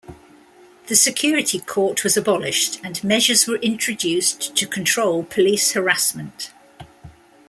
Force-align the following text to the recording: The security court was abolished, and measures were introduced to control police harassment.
The 0.87 0.95
security 0.95 1.59
court 1.59 2.03
was 2.03 2.17
abolished, 2.17 2.79
and 2.83 3.03
measures 3.03 3.45
were 3.45 3.57
introduced 3.57 4.55
to 4.55 4.65
control 4.65 5.23
police 5.23 5.73
harassment. 5.73 6.51